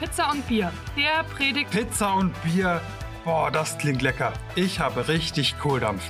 [0.00, 1.70] Pizza und Bier, der Predigt.
[1.70, 2.80] Pizza und Bier.
[3.24, 4.32] Boah, das klingt lecker.
[4.54, 6.02] Ich habe richtig Kohldampf.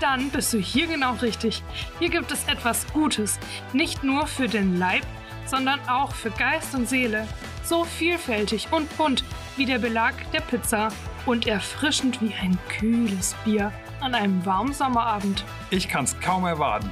[0.00, 1.62] Dann bist du hier genau richtig.
[1.98, 3.40] Hier gibt es etwas Gutes.
[3.72, 5.02] Nicht nur für den Leib,
[5.44, 7.26] sondern auch für Geist und Seele.
[7.64, 9.24] So vielfältig und bunt
[9.56, 10.88] wie der Belag der Pizza
[11.26, 15.44] und erfrischend wie ein kühles Bier an einem warmen Sommerabend.
[15.70, 16.90] Ich kann's kaum erwarten.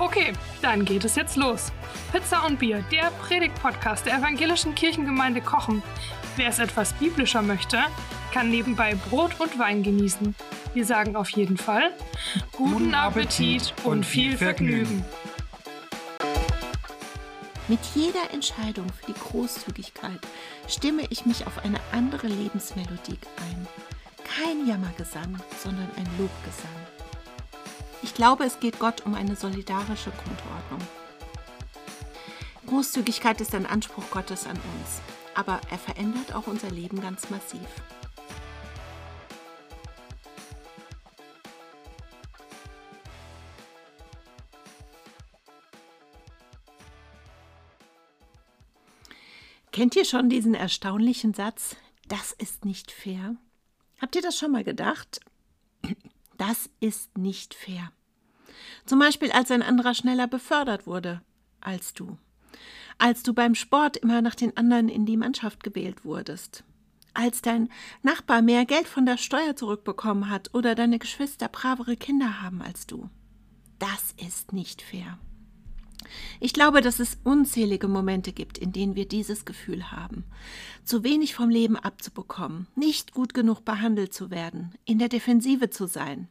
[0.00, 1.72] Okay, dann geht es jetzt los.
[2.12, 5.82] Pizza und Bier, der Predigt-Podcast der evangelischen Kirchengemeinde Kochen.
[6.36, 7.78] Wer es etwas biblischer möchte,
[8.32, 10.36] kann nebenbei Brot und Wein genießen.
[10.72, 11.90] Wir sagen auf jeden Fall
[12.52, 15.04] guten Appetit und viel Vergnügen.
[17.66, 20.20] Mit jeder Entscheidung für die Großzügigkeit
[20.68, 23.66] stimme ich mich auf eine andere Lebensmelodie ein.
[24.24, 26.97] Kein Jammergesang, sondern ein Lobgesang.
[28.08, 30.80] Ich glaube, es geht Gott um eine solidarische Grundordnung.
[32.66, 35.02] Großzügigkeit ist ein Anspruch Gottes an uns,
[35.34, 37.60] aber er verändert auch unser Leben ganz massiv.
[49.70, 51.76] Kennt ihr schon diesen erstaunlichen Satz,
[52.08, 53.36] das ist nicht fair?
[54.00, 55.20] Habt ihr das schon mal gedacht?
[56.38, 57.92] Das ist nicht fair.
[58.86, 61.20] Zum Beispiel, als ein anderer schneller befördert wurde
[61.60, 62.18] als du.
[62.98, 66.64] Als du beim Sport immer nach den anderen in die Mannschaft gewählt wurdest.
[67.14, 67.68] Als dein
[68.02, 72.86] Nachbar mehr Geld von der Steuer zurückbekommen hat oder deine Geschwister bravere Kinder haben als
[72.86, 73.08] du.
[73.78, 75.18] Das ist nicht fair.
[76.40, 80.24] Ich glaube, dass es unzählige Momente gibt, in denen wir dieses Gefühl haben,
[80.84, 85.86] zu wenig vom Leben abzubekommen, nicht gut genug behandelt zu werden, in der Defensive zu
[85.86, 86.28] sein.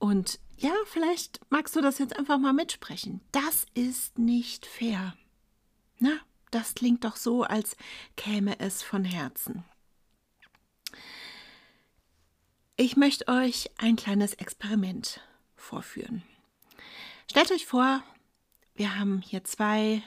[0.00, 3.20] Und ja, vielleicht magst du das jetzt einfach mal mitsprechen.
[3.32, 5.14] Das ist nicht fair.
[5.98, 6.18] Na,
[6.50, 7.76] das klingt doch so, als
[8.16, 9.62] käme es von Herzen.
[12.76, 15.20] Ich möchte euch ein kleines Experiment
[15.54, 16.22] vorführen.
[17.30, 18.02] Stellt euch vor,
[18.74, 20.02] wir haben hier zwei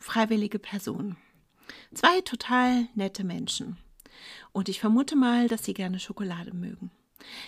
[0.00, 1.16] freiwillige Personen.
[1.94, 3.78] Zwei total nette Menschen.
[4.50, 6.90] Und ich vermute mal, dass sie gerne Schokolade mögen.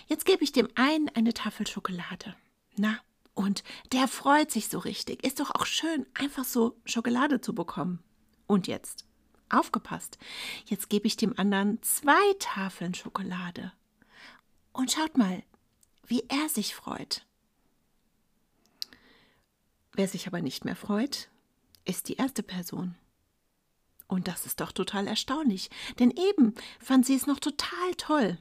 [0.07, 2.35] Jetzt gebe ich dem einen eine Tafel Schokolade.
[2.77, 2.99] Na,
[3.35, 5.25] und der freut sich so richtig.
[5.25, 8.03] Ist doch auch schön, einfach so Schokolade zu bekommen.
[8.47, 9.05] Und jetzt,
[9.49, 10.19] aufgepasst,
[10.67, 13.73] jetzt gebe ich dem anderen zwei Tafeln Schokolade.
[14.73, 15.43] Und schaut mal,
[16.07, 17.27] wie er sich freut.
[19.93, 21.29] Wer sich aber nicht mehr freut,
[21.85, 22.97] ist die erste Person.
[24.07, 28.39] Und das ist doch total erstaunlich, denn eben fand sie es noch total toll.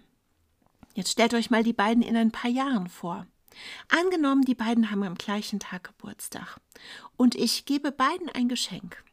[0.93, 3.25] Jetzt stellt euch mal die beiden in ein paar Jahren vor.
[3.89, 6.59] Angenommen, die beiden haben am gleichen Tag Geburtstag
[7.17, 9.03] und ich gebe beiden ein Geschenk.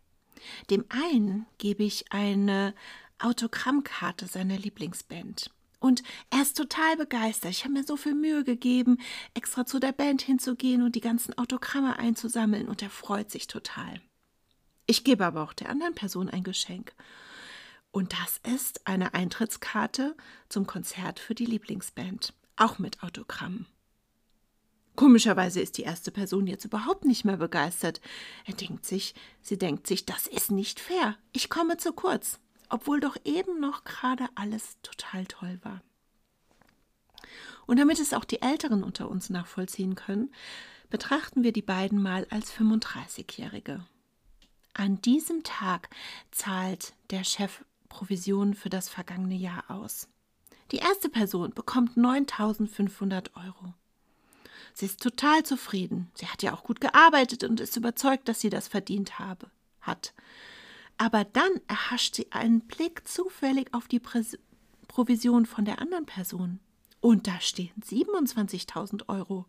[0.71, 2.75] Dem einen gebe ich eine
[3.19, 5.51] Autogrammkarte seiner Lieblingsband.
[5.79, 7.51] Und er ist total begeistert.
[7.53, 8.99] Ich habe mir so viel Mühe gegeben,
[9.35, 14.01] extra zu der Band hinzugehen und die ganzen Autogramme einzusammeln und er freut sich total.
[14.87, 16.93] Ich gebe aber auch der anderen Person ein Geschenk.
[17.93, 20.17] Und das ist eine Eintrittskarte
[20.49, 23.67] zum Konzert für die Lieblingsband, auch mit Autogramm.
[24.97, 28.01] Komischerweise ist die erste Person jetzt überhaupt nicht mehr begeistert.
[28.45, 31.17] Er denkt sich, sie denkt sich, das ist nicht fair.
[31.33, 35.81] Ich komme zu kurz, obwohl doch eben noch gerade alles total toll war.
[37.67, 40.33] Und damit es auch die Älteren unter uns nachvollziehen können,
[40.91, 43.87] betrachten wir die beiden mal als 35-Jährige.
[44.75, 45.89] An diesem Tag
[46.31, 50.09] zahlt der Chef Provision für das vergangene Jahr aus.
[50.71, 53.75] Die erste Person bekommt 9500 Euro.
[54.73, 56.11] Sie ist total zufrieden.
[56.15, 59.51] Sie hat ja auch gut gearbeitet und ist überzeugt, dass sie das verdient habe,
[59.83, 60.15] hat.
[60.97, 64.39] Aber dann erhascht sie einen Blick zufällig auf die Präs
[64.89, 66.59] Provision von der anderen Person.
[67.01, 69.47] Und da stehen 27.000 Euro.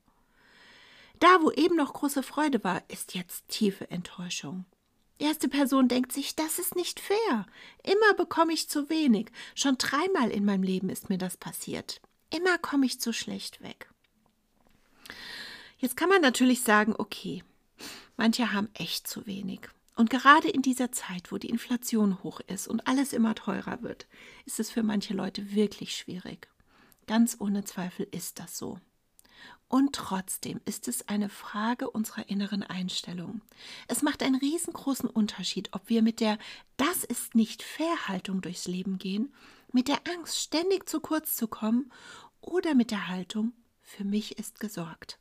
[1.20, 4.66] Da, wo eben noch große Freude war, ist jetzt tiefe Enttäuschung.
[5.20, 7.46] Erste Person denkt sich, das ist nicht fair.
[7.84, 9.32] Immer bekomme ich zu wenig.
[9.54, 12.02] Schon dreimal in meinem Leben ist mir das passiert.
[12.30, 13.90] Immer komme ich zu schlecht weg.
[15.78, 17.44] Jetzt kann man natürlich sagen, okay,
[18.18, 19.62] manche haben echt zu wenig.
[19.96, 24.08] Und gerade in dieser Zeit, wo die Inflation hoch ist und alles immer teurer wird,
[24.46, 26.48] ist es für manche Leute wirklich schwierig.
[27.08, 28.80] Ganz ohne Zweifel ist das so.
[29.72, 33.40] Und trotzdem ist es eine Frage unserer inneren Einstellung.
[33.88, 36.38] Es macht einen riesengroßen Unterschied, ob wir mit der
[36.76, 39.34] Das ist nicht fair Haltung durchs Leben gehen,
[39.72, 41.90] mit der Angst, ständig zu kurz zu kommen,
[42.42, 45.20] oder mit der Haltung Für mich ist gesorgt.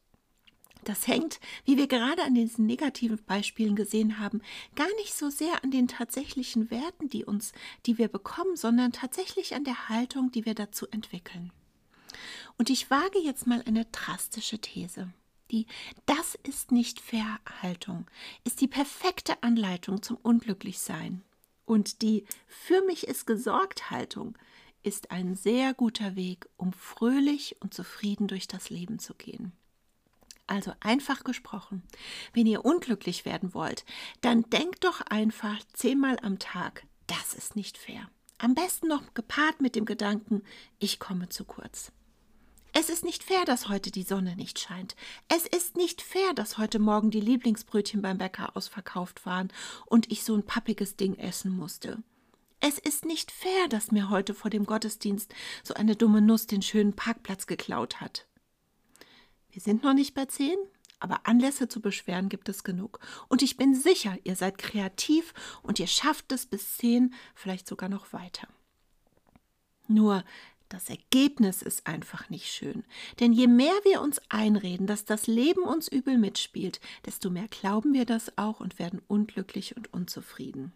[0.82, 4.42] Das hängt, wie wir gerade an diesen negativen Beispielen gesehen haben,
[4.74, 7.52] gar nicht so sehr an den tatsächlichen Werten, die uns,
[7.86, 11.52] die wir bekommen, sondern tatsächlich an der Haltung, die wir dazu entwickeln.
[12.58, 15.12] Und ich wage jetzt mal eine drastische These.
[15.50, 15.66] Die
[16.06, 18.06] Das ist nicht fair Haltung
[18.44, 21.22] ist die perfekte Anleitung zum Unglücklichsein.
[21.64, 24.36] Und die Für mich ist gesorgt Haltung
[24.82, 29.52] ist ein sehr guter Weg, um fröhlich und zufrieden durch das Leben zu gehen.
[30.46, 31.82] Also einfach gesprochen,
[32.32, 33.84] wenn ihr unglücklich werden wollt,
[34.20, 38.10] dann denkt doch einfach zehnmal am Tag, das ist nicht fair.
[38.38, 40.42] Am besten noch gepaart mit dem Gedanken,
[40.78, 41.92] ich komme zu kurz.
[42.72, 44.94] Es ist nicht fair, dass heute die Sonne nicht scheint.
[45.28, 49.52] Es ist nicht fair, dass heute Morgen die Lieblingsbrötchen beim Bäcker ausverkauft waren
[49.86, 52.02] und ich so ein pappiges Ding essen musste.
[52.60, 55.34] Es ist nicht fair, dass mir heute vor dem Gottesdienst
[55.64, 58.26] so eine dumme Nuss den schönen Parkplatz geklaut hat.
[59.50, 60.58] Wir sind noch nicht bei zehn,
[61.00, 63.00] aber Anlässe zu beschweren gibt es genug.
[63.28, 65.32] Und ich bin sicher, ihr seid kreativ
[65.62, 68.46] und ihr schafft es bis zehn, vielleicht sogar noch weiter.
[69.88, 70.22] Nur
[70.70, 72.84] das Ergebnis ist einfach nicht schön.
[73.18, 77.92] Denn je mehr wir uns einreden, dass das Leben uns übel mitspielt, desto mehr glauben
[77.92, 80.72] wir das auch und werden unglücklich und unzufrieden.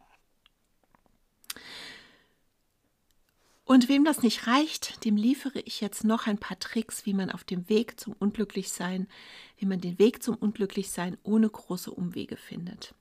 [3.64, 7.30] Und wem das nicht reicht, dem liefere ich jetzt noch ein paar Tricks, wie man
[7.30, 9.08] auf dem Weg zum Unglücklichsein,
[9.56, 12.94] wie man den Weg zum Unglücklichsein ohne große Umwege findet.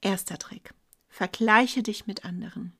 [0.00, 0.74] Erster Trick.
[1.08, 2.72] Vergleiche dich mit anderen.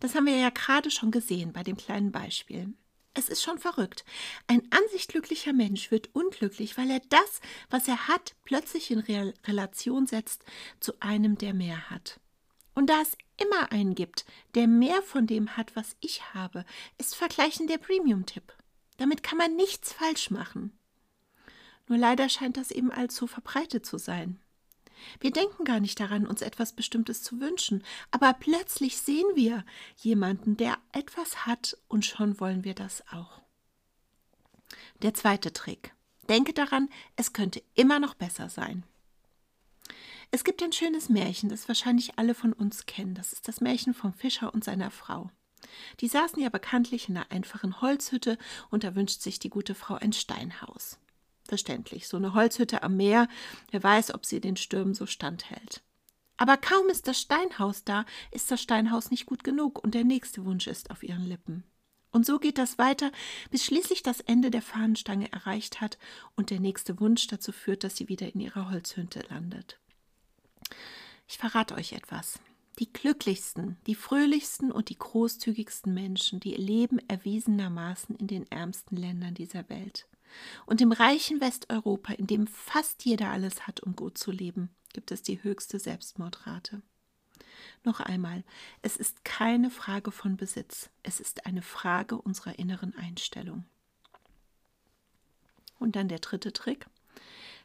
[0.00, 2.74] Das haben wir ja gerade schon gesehen bei dem kleinen Beispiel.
[3.14, 4.04] Es ist schon verrückt.
[4.46, 9.00] Ein an sich glücklicher Mensch wird unglücklich, weil er das, was er hat, plötzlich in
[9.00, 10.44] Re Relation setzt
[10.78, 12.20] zu einem, der mehr hat.
[12.74, 14.24] Und da es immer einen gibt,
[14.54, 16.64] der mehr von dem hat, was ich habe,
[16.98, 18.52] ist Vergleichen der Premium-Tipp.
[18.96, 20.78] Damit kann man nichts falsch machen.
[21.88, 24.38] Nur leider scheint das eben allzu verbreitet zu sein.
[25.20, 29.64] Wir denken gar nicht daran, uns etwas Bestimmtes zu wünschen, aber plötzlich sehen wir
[29.96, 33.40] jemanden, der etwas hat, und schon wollen wir das auch.
[35.02, 35.94] Der zweite Trick.
[36.28, 38.84] Denke daran, es könnte immer noch besser sein.
[40.30, 43.14] Es gibt ein schönes Märchen, das wahrscheinlich alle von uns kennen.
[43.14, 45.30] Das ist das Märchen vom Fischer und seiner Frau.
[46.00, 48.38] Die saßen ja bekanntlich in einer einfachen Holzhütte
[48.70, 50.98] und da wünscht sich die gute Frau ein Steinhaus.
[51.50, 53.26] Verständlich, so eine Holzhütte am Meer,
[53.72, 55.82] wer weiß, ob sie den Stürmen so standhält.
[56.36, 60.44] Aber kaum ist das Steinhaus da, ist das Steinhaus nicht gut genug und der nächste
[60.44, 61.64] Wunsch ist auf ihren Lippen.
[62.12, 63.10] Und so geht das weiter,
[63.50, 65.98] bis schließlich das Ende der Fahnenstange erreicht hat
[66.36, 69.80] und der nächste Wunsch dazu führt, dass sie wieder in ihrer Holzhütte landet.
[71.26, 72.38] Ich verrate euch etwas.
[72.78, 79.34] Die glücklichsten, die fröhlichsten und die großzügigsten Menschen, die leben erwiesenermaßen in den ärmsten Ländern
[79.34, 80.06] dieser Welt.
[80.66, 85.10] Und im reichen Westeuropa, in dem fast jeder alles hat, um gut zu leben, gibt
[85.10, 86.82] es die höchste Selbstmordrate.
[87.84, 88.44] Noch einmal,
[88.82, 93.64] es ist keine Frage von Besitz, es ist eine Frage unserer inneren Einstellung.
[95.78, 96.86] Und dann der dritte Trick.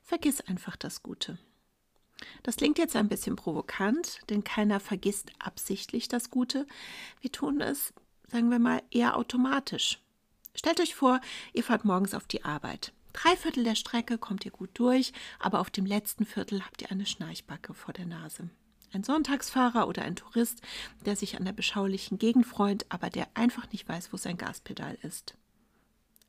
[0.02, 1.38] Vergiss einfach das Gute.
[2.44, 6.66] Das klingt jetzt ein bisschen provokant, denn keiner vergisst absichtlich das Gute.
[7.20, 7.94] Wir tun es,
[8.28, 10.00] sagen wir mal, eher automatisch.
[10.56, 11.22] Stellt euch vor,
[11.54, 12.94] ihr fahrt morgens auf die Arbeit.
[13.14, 16.92] Drei Viertel der Strecke kommt ihr gut durch, aber auf dem letzten Viertel habt ihr
[16.92, 18.50] eine Schnarchbacke vor der Nase.
[18.92, 20.62] Ein Sonntagsfahrer oder ein Tourist,
[21.06, 24.98] der sich an der beschaulichen Gegend freut, aber der einfach nicht weiß, wo sein Gaspedal
[25.02, 25.36] ist.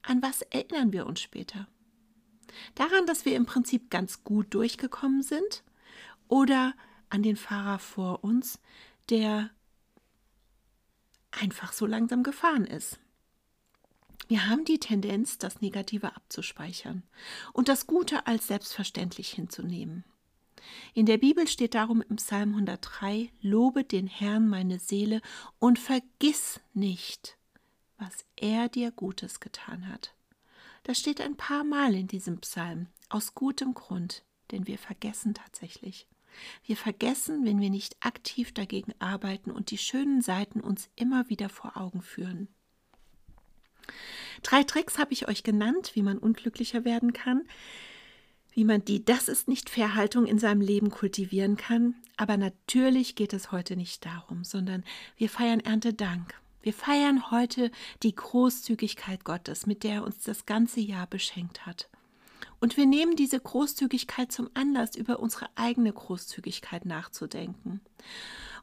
[0.02, 1.68] An was erinnern wir uns später?
[2.74, 5.64] Daran, dass wir im Prinzip ganz gut durchgekommen sind
[6.28, 6.74] oder
[7.10, 8.60] an den Fahrer vor uns,
[9.10, 9.50] der
[11.30, 12.98] einfach so langsam gefahren ist.
[14.28, 17.04] Wir haben die Tendenz, das Negative abzuspeichern
[17.52, 20.04] und das Gute als selbstverständlich hinzunehmen.
[20.94, 25.20] In der Bibel steht darum im Psalm 103, Lobe den Herrn meine Seele
[25.60, 27.38] und vergiss nicht,
[27.98, 30.14] was er dir Gutes getan hat.
[30.82, 36.08] Das steht ein paar Mal in diesem Psalm, aus gutem Grund, denn wir vergessen tatsächlich.
[36.64, 41.48] Wir vergessen, wenn wir nicht aktiv dagegen arbeiten und die schönen Seiten uns immer wieder
[41.48, 42.48] vor Augen führen.
[44.42, 47.42] Drei Tricks habe ich euch genannt, wie man unglücklicher werden kann,
[48.52, 51.94] wie man die Das ist nicht Verhaltung in seinem Leben kultivieren kann.
[52.16, 54.84] Aber natürlich geht es heute nicht darum, sondern
[55.16, 56.34] wir feiern Erntedank.
[56.62, 57.70] Wir feiern heute
[58.02, 61.88] die Großzügigkeit Gottes, mit der er uns das ganze Jahr beschenkt hat.
[62.58, 67.80] Und wir nehmen diese Großzügigkeit zum Anlass, über unsere eigene Großzügigkeit nachzudenken.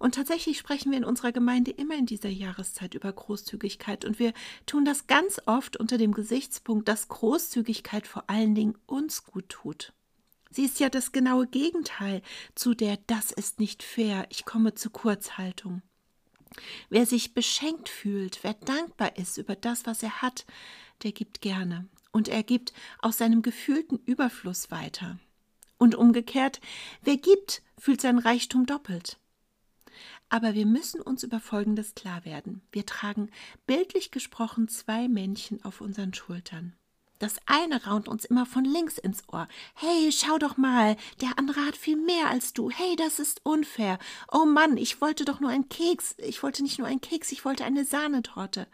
[0.03, 4.03] Und tatsächlich sprechen wir in unserer Gemeinde immer in dieser Jahreszeit über Großzügigkeit.
[4.03, 4.33] Und wir
[4.65, 9.93] tun das ganz oft unter dem Gesichtspunkt, dass Großzügigkeit vor allen Dingen uns gut tut.
[10.49, 12.21] Sie ist ja das genaue Gegenteil
[12.53, 15.81] zu der Das ist nicht fair, ich komme zu Kurzhaltung.
[16.89, 20.45] Wer sich beschenkt fühlt, wer dankbar ist über das, was er hat,
[21.03, 25.17] der gibt gerne und er gibt aus seinem gefühlten Überfluss weiter.
[25.77, 26.59] Und umgekehrt,
[27.03, 29.17] wer gibt, fühlt sein Reichtum doppelt.
[30.33, 32.63] Aber wir müssen uns über Folgendes klar werden.
[32.71, 33.29] Wir tragen
[33.67, 36.73] bildlich gesprochen zwei Männchen auf unseren Schultern.
[37.19, 39.47] Das eine raunt uns immer von links ins Ohr.
[39.75, 42.71] Hey, schau doch mal, der andere hat viel mehr als du.
[42.71, 43.99] Hey, das ist unfair.
[44.31, 46.15] Oh Mann, ich wollte doch nur einen Keks.
[46.17, 48.65] Ich wollte nicht nur einen Keks, ich wollte eine Sahnetorte.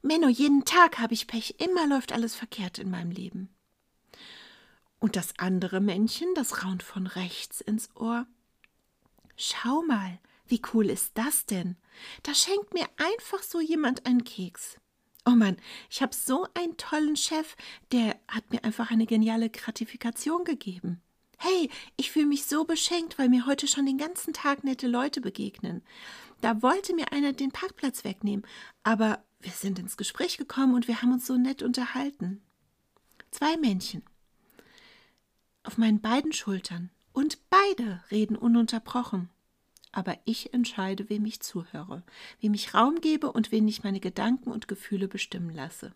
[0.00, 1.56] Menno, jeden Tag habe ich Pech.
[1.58, 3.50] Immer läuft alles verkehrt in meinem Leben.
[4.98, 8.26] Und das andere Männchen, das raunt von rechts ins Ohr.
[9.36, 11.76] Schau mal, wie cool ist das denn?
[12.22, 14.78] Da schenkt mir einfach so jemand einen Keks.
[15.24, 15.56] Oh Mann,
[15.90, 17.56] ich habe so einen tollen Chef,
[17.90, 21.02] der hat mir einfach eine geniale Gratifikation gegeben.
[21.38, 25.20] Hey, ich fühle mich so beschenkt, weil mir heute schon den ganzen Tag nette Leute
[25.20, 25.82] begegnen.
[26.40, 28.46] Da wollte mir einer den Parkplatz wegnehmen,
[28.84, 32.40] aber wir sind ins Gespräch gekommen und wir haben uns so nett unterhalten.
[33.32, 34.02] Zwei Männchen.
[35.64, 36.90] Auf meinen beiden Schultern.
[37.12, 39.30] Und beide reden ununterbrochen
[39.96, 42.02] aber ich entscheide, wem ich zuhöre,
[42.42, 45.94] wem ich Raum gebe und wen ich meine Gedanken und Gefühle bestimmen lasse.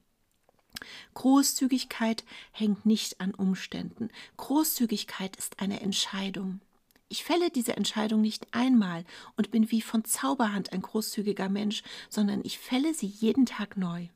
[1.12, 4.08] Großzügigkeit hängt nicht an Umständen.
[4.38, 6.62] Großzügigkeit ist eine Entscheidung.
[7.10, 9.04] Ich fälle diese Entscheidung nicht einmal
[9.36, 14.08] und bin wie von Zauberhand ein großzügiger Mensch, sondern ich fälle sie jeden Tag neu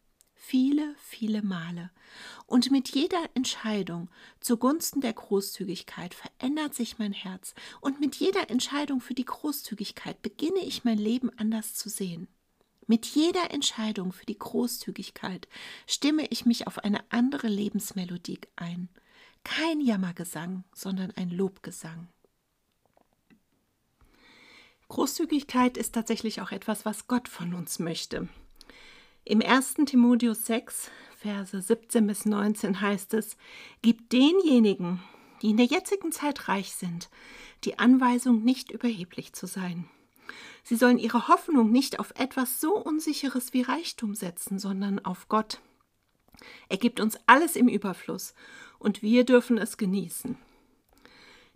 [0.46, 1.90] viele, viele Male.
[2.46, 4.08] Und mit jeder Entscheidung
[4.40, 7.54] zugunsten der Großzügigkeit verändert sich mein Herz.
[7.80, 12.28] Und mit jeder Entscheidung für die Großzügigkeit beginne ich mein Leben anders zu sehen.
[12.86, 15.48] Mit jeder Entscheidung für die Großzügigkeit
[15.86, 18.90] stimme ich mich auf eine andere Lebensmelodie ein.
[19.44, 22.08] Kein Jammergesang, sondern ein Lobgesang.
[24.88, 28.28] Großzügigkeit ist tatsächlich auch etwas, was Gott von uns möchte.
[29.26, 29.76] Im 1.
[29.86, 33.38] Timotheus 6, Verse 17 bis 19 heißt es,
[33.80, 35.00] Gib denjenigen,
[35.40, 37.08] die in der jetzigen Zeit reich sind,
[37.64, 39.88] die Anweisung, nicht überheblich zu sein.
[40.62, 45.62] Sie sollen ihre Hoffnung nicht auf etwas so Unsicheres wie Reichtum setzen, sondern auf Gott.
[46.68, 48.34] Er gibt uns alles im Überfluss
[48.78, 50.36] und wir dürfen es genießen.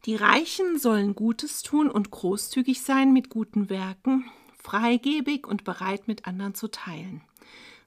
[0.06, 6.26] Die Reichen sollen Gutes tun und großzügig sein mit guten Werken, freigebig und bereit mit
[6.26, 7.20] anderen zu teilen.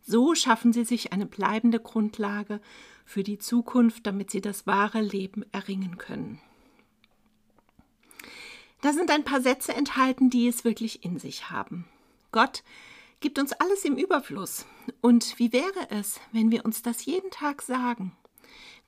[0.02, 2.60] So schaffen sie sich eine bleibende Grundlage
[3.06, 6.40] für die Zukunft, damit sie das wahre Leben erringen können.
[8.82, 11.86] Da sind ein paar Sätze enthalten, die es wirklich in sich haben.
[12.32, 12.64] Gott
[13.20, 14.66] gibt uns alles im Überfluss.
[15.02, 18.14] Und wie wäre es, wenn wir uns das jeden Tag sagen?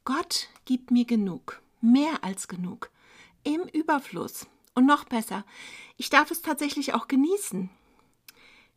[0.03, 2.89] Gott gibt mir genug, mehr als genug,
[3.43, 4.47] im Überfluss.
[4.73, 5.45] Und noch besser,
[5.97, 7.69] ich darf es tatsächlich auch genießen.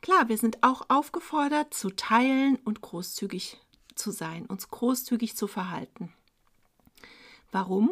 [0.06, 3.58] Klar, wir sind auch aufgefordert zu teilen und großzügig
[3.96, 6.12] zu sein, uns großzügig zu verhalten.
[7.50, 7.90] Warum?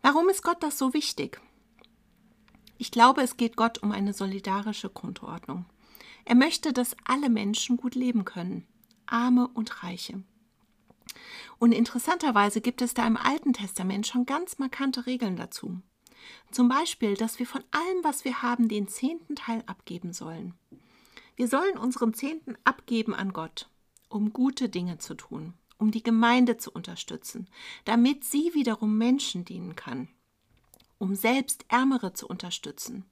[0.00, 1.40] Warum ist Gott das so wichtig?
[2.78, 5.66] Ich glaube, es geht Gott um eine solidarische Grundordnung.
[6.24, 8.66] Er möchte, dass alle Menschen gut leben können,
[9.06, 10.20] arme und reiche.
[11.60, 15.80] Und interessanterweise gibt es da im Alten Testament schon ganz markante Regeln dazu.
[16.50, 20.54] Zum Beispiel, dass wir von allem, was wir haben, den zehnten Teil abgeben sollen.
[21.36, 23.68] Wir sollen unseren Zehnten abgeben an Gott,
[24.08, 27.48] um gute Dinge zu tun, um die Gemeinde zu unterstützen,
[27.84, 30.08] damit sie wiederum Menschen dienen kann,
[30.98, 33.04] um selbst Ärmere zu unterstützen.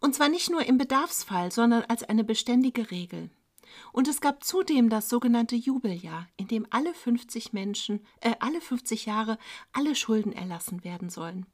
[0.00, 3.30] Und zwar nicht nur im Bedarfsfall, sondern als eine beständige Regel.
[3.92, 9.06] Und es gab zudem das sogenannte Jubeljahr, in dem alle 50 Menschen, äh, alle 50
[9.06, 9.38] Jahre
[9.72, 11.46] alle Schulden erlassen werden sollen.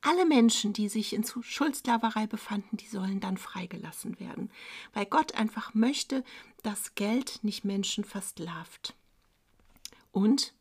[0.00, 4.50] Alle Menschen, die sich in Schuldsklaverei befanden, die sollen dann freigelassen werden,
[4.92, 6.24] weil Gott einfach möchte,
[6.62, 8.94] dass Geld nicht Menschen versklavt.
[10.12, 10.54] Und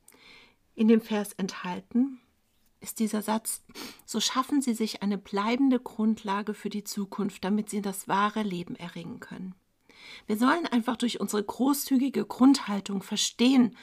[0.75, 2.20] in dem Vers enthalten
[2.79, 3.63] ist dieser Satz,
[4.05, 8.75] so schaffen sie sich eine bleibende Grundlage für die Zukunft, damit sie das wahre Leben
[8.75, 9.55] erringen können.
[10.27, 13.77] Wir sollen einfach durch unsere großzügige Grundhaltung verstehen,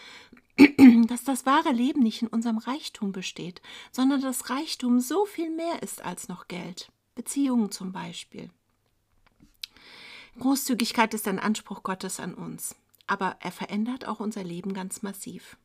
[1.07, 5.83] dass das wahre Leben nicht in unserem Reichtum besteht, sondern dass Reichtum so viel mehr
[5.83, 6.91] ist als noch Geld.
[7.15, 8.51] Beziehungen zum Beispiel.
[10.39, 12.77] Großzügigkeit ist ein Anspruch Gottes an uns,
[13.07, 15.57] aber er verändert auch unser Leben ganz massiv.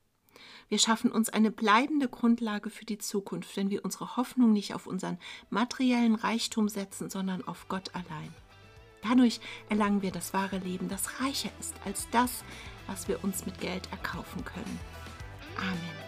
[0.67, 4.87] Wir schaffen uns eine bleibende Grundlage für die Zukunft, wenn wir unsere Hoffnung nicht auf
[4.87, 8.33] unseren materiellen Reichtum setzen, sondern auf Gott allein.
[9.03, 9.39] Dadurch
[9.69, 12.43] erlangen wir das wahre Leben, das reicher ist als das,
[12.87, 14.79] was wir uns mit Geld erkaufen können.
[15.57, 16.05] Amen.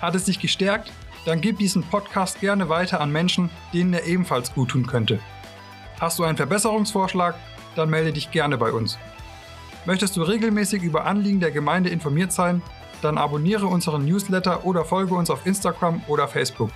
[0.00, 0.92] Hat es dich gestärkt?
[1.24, 5.18] Dann gib diesen Podcast gerne weiter an Menschen, denen er ebenfalls gut tun könnte.
[6.00, 7.34] Hast du einen Verbesserungsvorschlag?
[7.74, 8.98] Dann melde dich gerne bei uns.
[9.84, 12.62] Möchtest du regelmäßig über Anliegen der Gemeinde informiert sein?
[13.02, 16.70] Dann abonniere unseren Newsletter oder folge uns auf Instagram oder Facebook.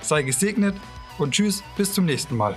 [0.00, 0.76] Sei gesegnet
[1.18, 2.56] und tschüss, bis zum nächsten Mal.